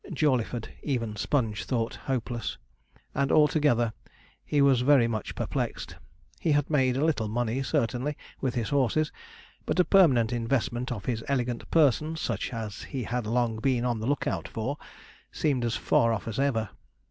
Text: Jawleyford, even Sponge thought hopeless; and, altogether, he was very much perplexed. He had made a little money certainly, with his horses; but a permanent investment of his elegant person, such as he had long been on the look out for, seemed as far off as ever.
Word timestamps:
Jawleyford, 0.11 0.69
even 0.81 1.15
Sponge 1.15 1.63
thought 1.63 1.93
hopeless; 1.93 2.57
and, 3.13 3.31
altogether, 3.31 3.93
he 4.43 4.59
was 4.59 4.81
very 4.81 5.07
much 5.07 5.35
perplexed. 5.35 5.95
He 6.39 6.53
had 6.53 6.71
made 6.71 6.97
a 6.97 7.05
little 7.05 7.27
money 7.27 7.61
certainly, 7.61 8.17
with 8.39 8.55
his 8.55 8.69
horses; 8.69 9.11
but 9.67 9.79
a 9.79 9.85
permanent 9.85 10.33
investment 10.33 10.91
of 10.91 11.05
his 11.05 11.23
elegant 11.27 11.69
person, 11.69 12.15
such 12.15 12.51
as 12.51 12.81
he 12.81 13.03
had 13.03 13.27
long 13.27 13.59
been 13.59 13.85
on 13.85 13.99
the 13.99 14.07
look 14.07 14.25
out 14.25 14.47
for, 14.47 14.75
seemed 15.31 15.63
as 15.63 15.75
far 15.75 16.11
off 16.13 16.27
as 16.27 16.39
ever. 16.39 16.69